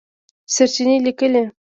سرچېنې 0.53 0.95
لیکلي 1.05 1.43